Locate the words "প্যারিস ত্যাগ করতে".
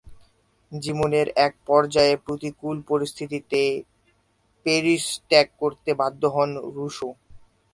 4.65-5.89